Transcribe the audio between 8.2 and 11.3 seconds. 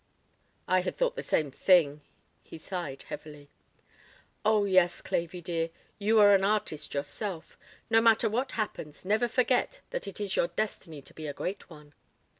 what happens never forget that it is your destiny to be